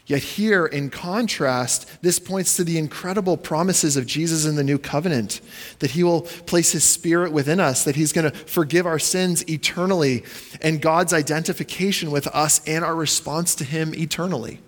[0.09, 4.79] Yet, here, in contrast, this points to the incredible promises of Jesus in the new
[4.79, 5.43] covenant
[5.81, 9.47] that he will place his spirit within us, that he's going to forgive our sins
[9.51, 10.25] eternally,
[10.63, 14.61] and God's identification with us and our response to him eternally.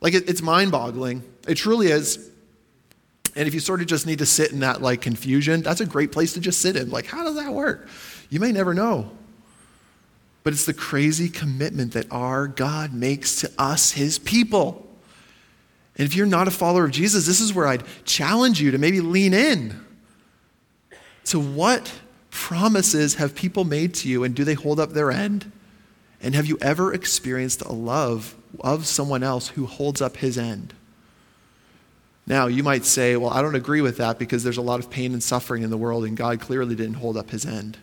[0.00, 1.24] Like, it, it's mind boggling.
[1.48, 2.30] It truly is.
[3.34, 5.86] And if you sort of just need to sit in that like confusion, that's a
[5.86, 6.90] great place to just sit in.
[6.90, 7.88] Like, how does that work?
[8.30, 9.10] You may never know.
[10.46, 14.86] But it's the crazy commitment that our God makes to us, his people.
[15.98, 18.78] And if you're not a follower of Jesus, this is where I'd challenge you to
[18.78, 19.84] maybe lean in
[21.24, 21.92] to what
[22.30, 25.50] promises have people made to you and do they hold up their end?
[26.22, 30.74] And have you ever experienced a love of someone else who holds up his end?
[32.24, 34.90] Now, you might say, well, I don't agree with that because there's a lot of
[34.90, 37.78] pain and suffering in the world, and God clearly didn't hold up his end.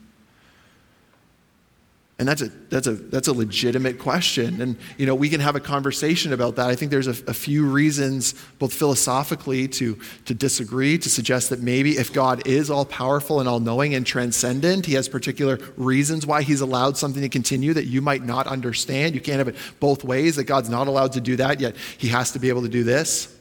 [2.24, 4.62] And that's a, that's, a, that's a legitimate question.
[4.62, 6.70] And, you know, we can have a conversation about that.
[6.70, 11.60] I think there's a, a, few reasons, both philosophically, to, to disagree, to suggest that
[11.60, 16.26] maybe if God is all powerful and all knowing and transcendent, he has particular reasons
[16.26, 19.16] why he's allowed something to continue that you might not understand.
[19.16, 22.08] You can't have it both ways, that God's not allowed to do that, yet he
[22.08, 23.38] has to be able to do this.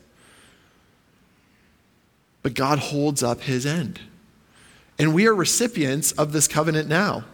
[2.42, 4.00] But God holds up his end.
[4.98, 7.26] And we are recipients of this covenant now.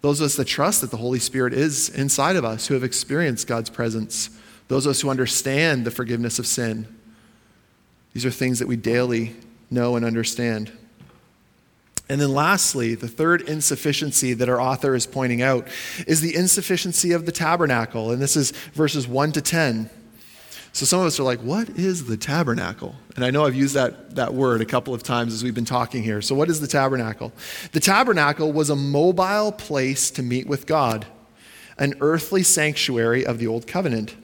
[0.00, 2.84] Those of us that trust that the Holy Spirit is inside of us, who have
[2.84, 4.30] experienced God's presence,
[4.68, 6.86] those of us who understand the forgiveness of sin.
[8.12, 9.34] These are things that we daily
[9.70, 10.72] know and understand.
[12.08, 15.68] And then, lastly, the third insufficiency that our author is pointing out
[16.06, 18.10] is the insufficiency of the tabernacle.
[18.10, 19.90] And this is verses 1 to 10.
[20.78, 22.94] So some of us are like, what is the tabernacle?
[23.16, 25.64] And I know I've used that, that word a couple of times as we've been
[25.64, 26.22] talking here.
[26.22, 27.32] So, what is the tabernacle?
[27.72, 31.04] The tabernacle was a mobile place to meet with God,
[31.78, 34.14] an earthly sanctuary of the Old Covenant,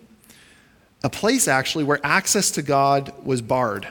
[1.03, 3.89] a place actually where access to God was barred,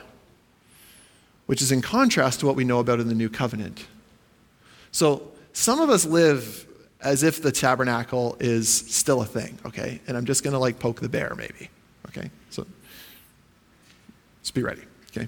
[1.48, 3.86] which is in contrast to what we know about in the New Covenant.
[4.94, 6.66] So, some of us live
[7.02, 10.00] as if the tabernacle is still a thing, okay?
[10.08, 11.68] And I'm just going to like poke the bear maybe.
[12.10, 12.30] Okay?
[12.50, 12.66] So
[14.40, 14.84] let's be ready.
[15.12, 15.28] Okay?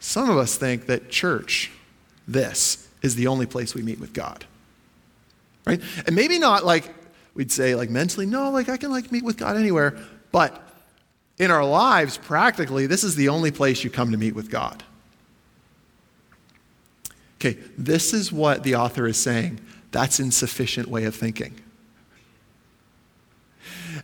[0.00, 1.70] Some of us think that church,
[2.26, 4.44] this, is the only place we meet with God.
[5.66, 5.80] Right?
[6.06, 6.92] And maybe not like
[7.34, 9.96] we'd say like mentally, no, like I can like meet with God anywhere,
[10.30, 10.60] but
[11.38, 14.82] in our lives, practically, this is the only place you come to meet with God.
[17.36, 19.60] Okay, this is what the author is saying.
[19.90, 21.60] That's insufficient way of thinking.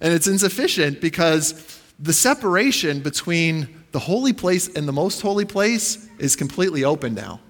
[0.01, 6.09] And it's insufficient because the separation between the holy place and the most holy place
[6.19, 7.41] is completely open now.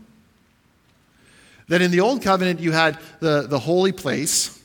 [1.69, 4.63] That in the old covenant, you had the, the holy place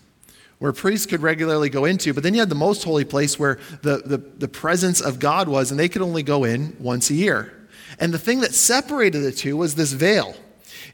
[0.60, 3.60] where priests could regularly go into, but then you had the most holy place where
[3.82, 7.13] the, the, the presence of God was, and they could only go in once a
[7.13, 7.67] year.
[8.00, 10.36] And the thing that separated the two was this veil.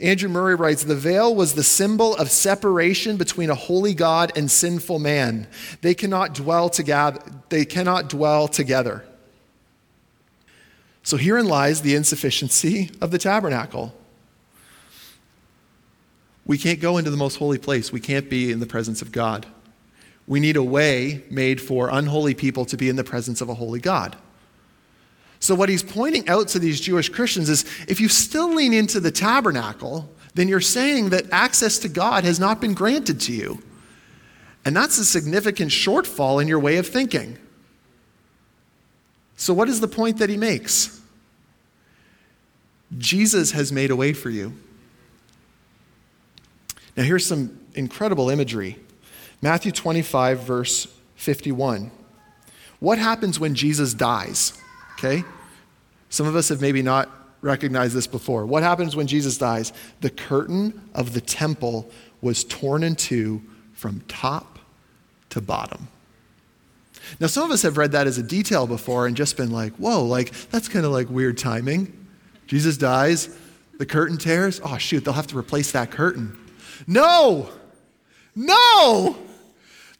[0.01, 4.49] Andrew Murray writes The veil was the symbol of separation between a holy God and
[4.49, 5.47] sinful man.
[5.81, 7.19] They cannot dwell together.
[7.49, 9.05] They cannot dwell together.
[11.03, 13.93] So herein lies the insufficiency of the tabernacle.
[16.45, 17.91] We can't go into the most holy place.
[17.91, 19.45] We can't be in the presence of God.
[20.27, 23.55] We need a way made for unholy people to be in the presence of a
[23.55, 24.15] holy God.
[25.39, 28.99] So, what he's pointing out to these Jewish Christians is if you still lean into
[28.99, 33.61] the tabernacle, then you're saying that access to God has not been granted to you.
[34.65, 37.37] And that's a significant shortfall in your way of thinking.
[39.37, 40.99] So, what is the point that he makes?
[42.97, 44.53] Jesus has made a way for you.
[46.97, 48.77] Now, here's some incredible imagery
[49.41, 51.91] Matthew 25, verse 51.
[52.81, 54.58] What happens when Jesus dies?
[54.99, 55.23] Okay?
[56.09, 57.09] Some of us have maybe not
[57.41, 58.45] recognized this before.
[58.45, 59.71] What happens when Jesus dies?
[60.01, 61.89] The curtain of the temple
[62.21, 63.41] was torn in two
[63.73, 64.59] from top
[65.29, 65.87] to bottom.
[67.19, 69.73] Now, some of us have read that as a detail before and just been like,
[69.75, 71.95] whoa, like, that's kind of like weird timing.
[72.45, 73.29] Jesus dies,
[73.77, 74.59] the curtain tears.
[74.63, 76.37] Oh, shoot, they'll have to replace that curtain.
[76.87, 77.49] No!
[78.35, 79.15] No!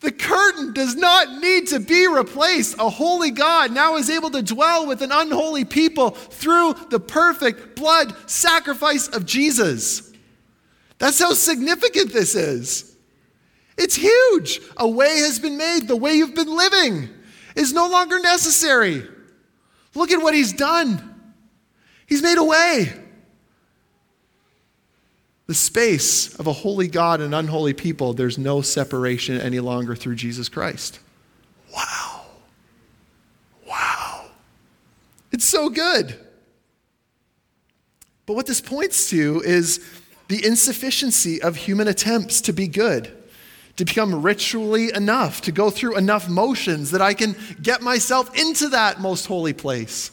[0.02, 2.78] The curtain does not need to be replaced.
[2.80, 7.76] A holy God now is able to dwell with an unholy people through the perfect
[7.76, 10.14] blood sacrifice of Jesus.
[11.00, 12.96] That's how significant this is.
[13.78, 14.62] It's huge.
[14.78, 15.88] A way has been made.
[15.88, 17.10] The way you've been living
[17.56, 19.06] is no longer necessary.
[19.96, 21.06] Look at what he's done.
[22.08, 22.94] He's made a way
[25.50, 30.14] the space of a holy God and unholy people, there's no separation any longer through
[30.14, 31.00] Jesus Christ.
[31.74, 32.26] Wow.
[33.68, 34.26] Wow.
[35.32, 36.20] It's so good.
[38.28, 39.84] But what this points to is
[40.28, 43.12] the insufficiency of human attempts to be good,
[43.78, 48.70] to become ritually enough, to go through enough motions that I can get myself into
[48.70, 50.12] that most holy place.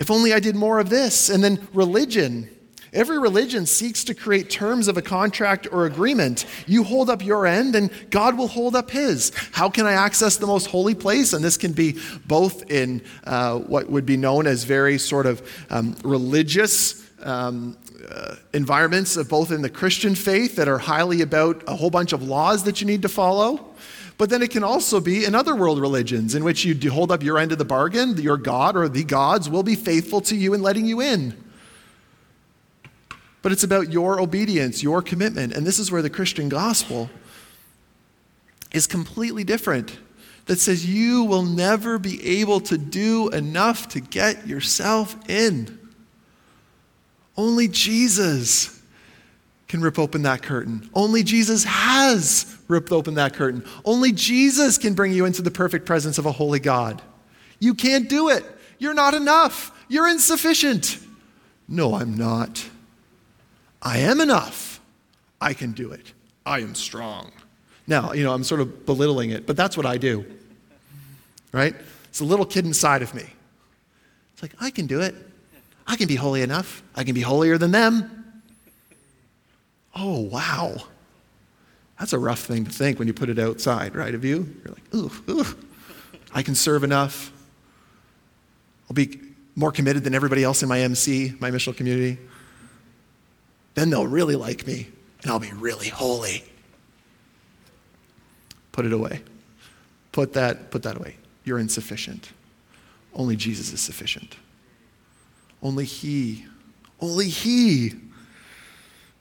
[0.00, 1.30] If only I did more of this.
[1.30, 2.50] And then religion.
[2.92, 6.46] Every religion seeks to create terms of a contract or agreement.
[6.66, 9.32] You hold up your end, and God will hold up his.
[9.52, 11.32] How can I access the most holy place?
[11.32, 15.42] And this can be both in uh, what would be known as very sort of
[15.70, 17.76] um, religious um,
[18.08, 22.12] uh, environments, of both in the Christian faith that are highly about a whole bunch
[22.12, 23.74] of laws that you need to follow.
[24.16, 27.22] But then it can also be in other world religions in which you hold up
[27.22, 30.54] your end of the bargain, your God or the gods will be faithful to you
[30.54, 31.36] in letting you in.
[33.48, 35.54] But it's about your obedience, your commitment.
[35.54, 37.08] And this is where the Christian gospel
[38.72, 39.98] is completely different.
[40.44, 45.78] That says you will never be able to do enough to get yourself in.
[47.38, 48.82] Only Jesus
[49.66, 50.90] can rip open that curtain.
[50.92, 53.64] Only Jesus has ripped open that curtain.
[53.82, 57.00] Only Jesus can bring you into the perfect presence of a holy God.
[57.60, 58.44] You can't do it.
[58.78, 59.72] You're not enough.
[59.88, 60.98] You're insufficient.
[61.66, 62.68] No, I'm not.
[63.82, 64.80] I am enough.
[65.40, 66.12] I can do it.
[66.44, 67.30] I am strong.
[67.86, 70.24] Now, you know, I'm sort of belittling it, but that's what I do.
[71.52, 71.74] Right?
[72.08, 73.24] It's a little kid inside of me.
[74.32, 75.14] It's like, I can do it.
[75.86, 76.82] I can be holy enough.
[76.94, 78.42] I can be holier than them.
[79.96, 80.76] Oh, wow.
[81.98, 84.54] That's a rough thing to think when you put it outside, right, of you?
[84.64, 85.46] You're like, ooh, ooh.
[86.32, 87.32] I can serve enough.
[88.88, 89.18] I'll be
[89.56, 92.18] more committed than everybody else in my MC, my missional community.
[93.78, 94.88] Then they'll really like me,
[95.22, 96.42] and I'll be really holy.
[98.72, 99.22] Put it away.
[100.10, 101.16] Put that, put that away.
[101.44, 102.32] You're insufficient.
[103.14, 104.34] Only Jesus is sufficient.
[105.62, 106.44] Only He,
[107.00, 107.92] only He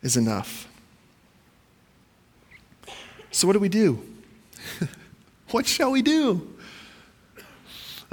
[0.01, 0.67] is enough.
[3.29, 4.03] So, what do we do?
[5.51, 6.56] what shall we do?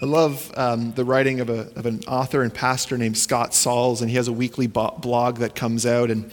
[0.01, 4.01] I love um, the writing of, a, of an author and pastor named Scott Sauls,
[4.01, 6.11] and he has a weekly bo- blog that comes out.
[6.11, 6.33] And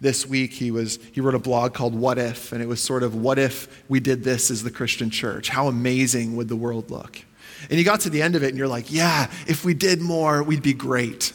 [0.00, 3.02] this week he, was, he wrote a blog called What If, and it was sort
[3.02, 5.48] of, What if we did this as the Christian church?
[5.48, 7.20] How amazing would the world look?
[7.68, 10.00] And you got to the end of it, and you're like, Yeah, if we did
[10.00, 11.32] more, we'd be great.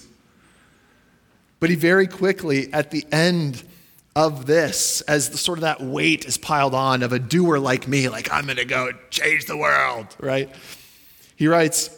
[1.59, 3.63] But he very quickly, at the end
[4.15, 7.87] of this, as the, sort of that weight is piled on of a doer like
[7.87, 10.49] me, like, I'm going to go change the world, right?
[11.37, 11.95] He writes,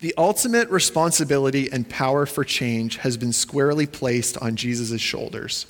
[0.00, 5.66] the ultimate responsibility and power for change has been squarely placed on Jesus' shoulders.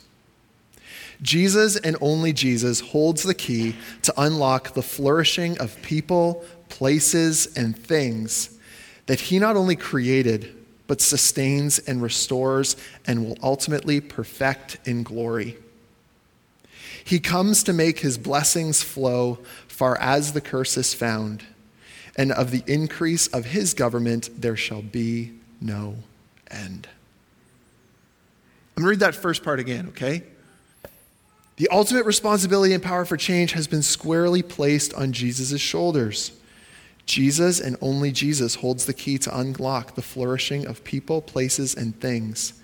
[1.20, 7.76] Jesus and only Jesus holds the key to unlock the flourishing of people, places, and
[7.76, 8.59] things
[9.05, 10.57] that he not only created,
[10.87, 12.74] but sustains and restores
[13.07, 15.59] and will ultimately perfect in glory.
[17.05, 21.45] He comes to make his blessings flow far as the curse is found
[22.17, 25.97] and of the increase of his government there shall be no
[26.51, 26.89] end.
[28.77, 30.23] I'm going to read that first part again, okay?
[31.57, 36.33] The ultimate responsibility and power for change has been squarely placed on Jesus' shoulders.
[37.05, 41.99] Jesus and only Jesus holds the key to unlock the flourishing of people, places, and
[42.01, 42.55] things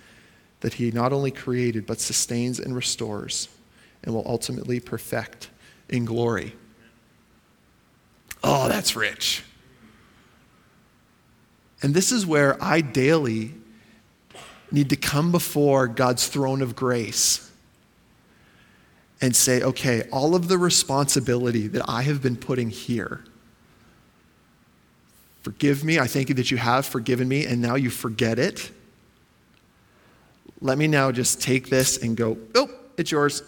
[0.61, 3.49] that he not only created, but sustains and restores
[4.03, 5.51] and will ultimately perfect
[5.89, 6.55] in glory.
[8.43, 9.45] Oh, that's rich.
[11.83, 13.55] And this is where I daily
[14.71, 17.51] need to come before God's throne of grace
[19.21, 23.25] and say, okay, all of the responsibility that I have been putting here,
[25.43, 25.99] forgive me.
[25.99, 28.71] I thank you that you have forgiven me, and now you forget it.
[30.61, 33.43] Let me now just take this and go, oh, it's yours.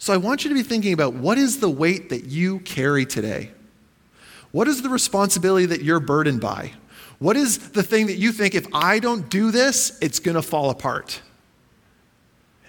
[0.00, 3.04] So I want you to be thinking about what is the weight that you carry
[3.04, 3.50] today?
[4.50, 6.72] What is the responsibility that you're burdened by?
[7.18, 10.42] What is the thing that you think, if I don't do this, it's going to
[10.42, 11.20] fall apart?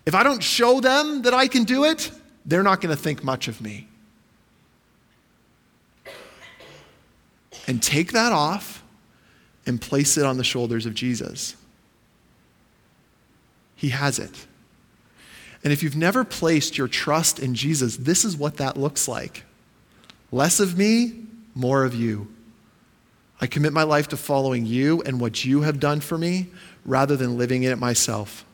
[0.06, 2.12] If I don't show them that I can do it,
[2.46, 3.88] they're not going to think much of me.
[7.66, 8.84] And take that off
[9.66, 11.56] and place it on the shoulders of Jesus.
[13.78, 14.48] He has it.
[15.64, 19.44] And if you've never placed your trust in Jesus, this is what that looks like
[20.32, 22.28] less of me, more of you.
[23.42, 26.48] I commit my life to following you and what you have done for me
[26.86, 28.46] rather than living in it myself.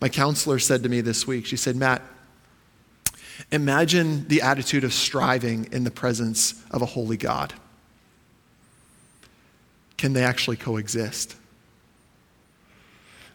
[0.00, 2.02] My counselor said to me this week, she said, Matt,
[3.50, 7.54] imagine the attitude of striving in the presence of a holy God.
[9.96, 11.36] can they actually coexist?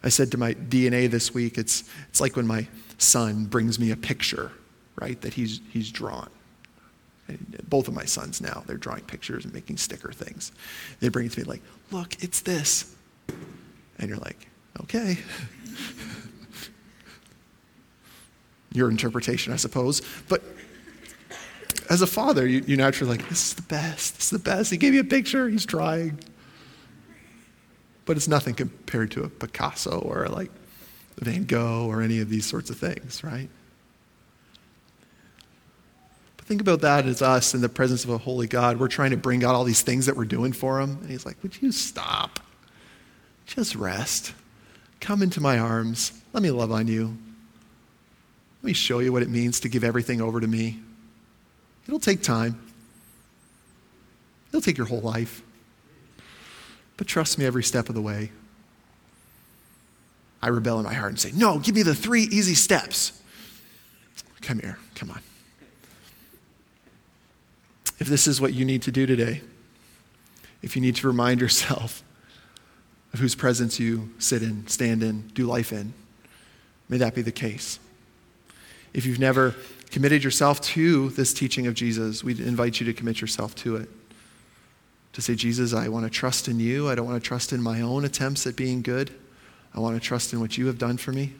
[0.03, 2.67] I said to my DNA this week, it's, it's like when my
[2.97, 4.51] son brings me a picture,
[4.95, 6.29] right, that he's, he's drawn.
[7.27, 10.51] And both of my sons now, they're drawing pictures and making sticker things.
[10.99, 12.95] They bring it to me like, look, it's this.
[13.97, 14.47] And you're like,
[14.81, 15.17] okay.
[18.73, 20.01] Your interpretation, I suppose.
[20.27, 20.43] But
[21.89, 24.15] as a father, you, you naturally like, this is the best.
[24.15, 24.69] This is the best.
[24.71, 26.19] He gave you a picture, he's drawing.
[28.05, 30.51] But it's nothing compared to a Picasso or like
[31.17, 33.49] Van Gogh or any of these sorts of things, right?
[36.37, 38.79] But think about that as us in the presence of a holy God.
[38.79, 40.97] We're trying to bring out all these things that we're doing for him.
[41.01, 42.39] And he's like, Would you stop?
[43.45, 44.33] Just rest.
[44.99, 46.11] Come into my arms.
[46.33, 47.17] Let me love on you.
[48.61, 50.79] Let me show you what it means to give everything over to me.
[51.87, 52.59] It'll take time,
[54.49, 55.43] it'll take your whole life.
[56.97, 58.31] But trust me every step of the way.
[60.41, 63.21] I rebel in my heart and say, No, give me the three easy steps.
[64.41, 65.21] Come here, come on.
[67.99, 69.41] If this is what you need to do today,
[70.61, 72.03] if you need to remind yourself
[73.13, 75.93] of whose presence you sit in, stand in, do life in,
[76.89, 77.79] may that be the case.
[78.93, 79.55] If you've never
[79.89, 83.89] committed yourself to this teaching of Jesus, we invite you to commit yourself to it.
[85.13, 86.89] To say, Jesus, I want to trust in you.
[86.89, 89.11] I don't want to trust in my own attempts at being good.
[89.75, 91.33] I want to trust in what you have done for me.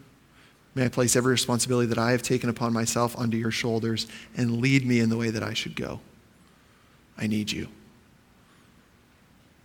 [0.76, 4.60] May I place every responsibility that I have taken upon myself onto your shoulders and
[4.60, 6.02] lead me in the way that I should go.
[7.18, 7.70] I need you.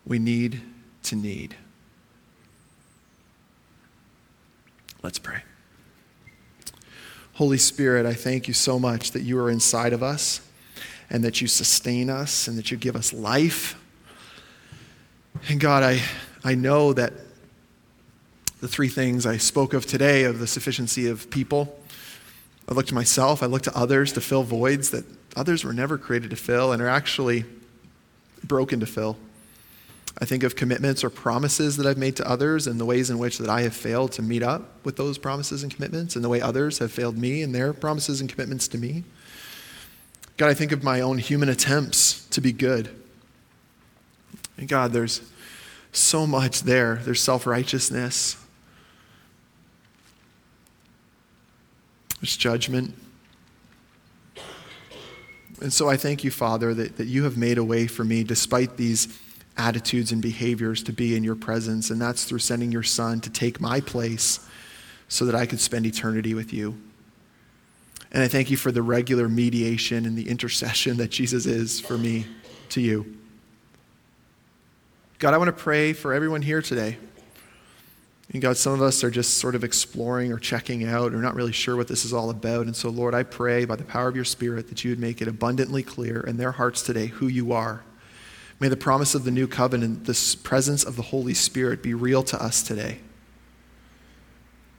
[0.06, 0.62] We need
[1.04, 1.56] to need.
[5.02, 5.42] Let's pray.
[7.34, 10.42] Holy Spirit, I thank you so much that you are inside of us
[11.08, 13.82] and that you sustain us and that you give us life.
[15.48, 16.02] And God, I,
[16.44, 17.14] I know that
[18.60, 21.78] the three things I spoke of today of the sufficiency of people,
[22.68, 25.04] I look to myself, I look to others to fill voids that
[25.36, 27.44] others were never created to fill and are actually
[28.44, 29.16] broken to fill.
[30.18, 33.18] I think of commitments or promises that I've made to others and the ways in
[33.18, 36.28] which that I have failed to meet up with those promises and commitments and the
[36.28, 39.04] way others have failed me in their promises and commitments to me.
[40.36, 42.88] God, I think of my own human attempts to be good.
[44.56, 45.22] And God, there's
[45.92, 46.96] so much there.
[46.96, 48.36] There's self righteousness,
[52.20, 52.94] there's judgment.
[55.60, 58.24] And so I thank you, Father, that, that you have made a way for me
[58.24, 59.18] despite these
[59.56, 61.90] attitudes and behaviors to be in your presence.
[61.90, 64.40] And that's through sending your Son to take my place
[65.08, 66.80] so that I could spend eternity with you.
[68.12, 71.98] And I thank you for the regular mediation and the intercession that Jesus is for
[71.98, 72.26] me
[72.70, 73.16] to you.
[75.18, 76.96] God, I want to pray for everyone here today.
[78.32, 81.34] And God, some of us are just sort of exploring or checking out or not
[81.34, 82.66] really sure what this is all about.
[82.66, 85.20] And so, Lord, I pray by the power of your Spirit that you would make
[85.20, 87.82] it abundantly clear in their hearts today who you are
[88.60, 92.22] May the promise of the new covenant, this presence of the Holy Spirit, be real
[92.24, 92.98] to us today.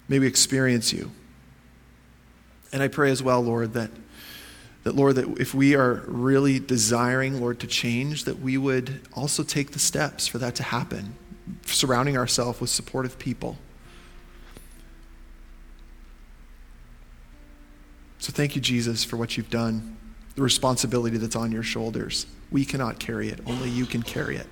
[0.07, 1.11] May we experience you.
[2.71, 3.89] And I pray as well, Lord, that,
[4.83, 9.41] that, Lord, that if we are really desiring, Lord, to change, that we would also
[9.41, 11.15] take the steps for that to happen,
[11.65, 13.57] surrounding ourselves with supportive people.
[18.19, 19.97] So thank you, Jesus, for what you've done,
[20.35, 22.27] the responsibility that's on your shoulders.
[22.51, 24.47] We cannot carry it, only you can carry it.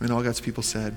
[0.00, 0.96] And all God's people said,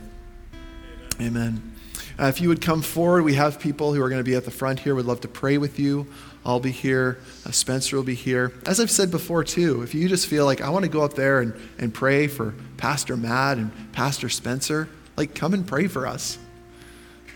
[1.20, 1.28] Amen.
[1.28, 1.76] Amen.
[2.18, 4.46] Uh, if you would come forward, we have people who are going to be at
[4.46, 4.96] the front here.
[4.96, 6.08] Would love to pray with you.
[6.46, 7.18] I'll be here.
[7.46, 8.54] Uh, Spencer will be here.
[8.68, 11.16] As I've said before, too, if you just feel like I want to go up
[11.16, 14.88] there and, and pray for Pastor Matt and Pastor Spencer,
[15.18, 16.38] like come and pray for us.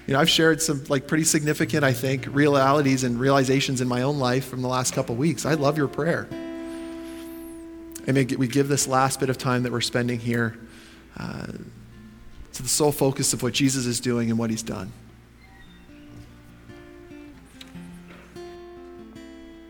[0.06, 4.04] You know, I've shared some like pretty significant, I think, realities and realizations in my
[4.04, 5.46] own life from the last couple weeks.
[5.46, 6.28] I love your prayer.
[8.08, 10.58] And we give this last bit of time that we're spending here
[11.18, 11.48] uh,
[12.54, 14.92] to the sole focus of what Jesus is doing and what he's done.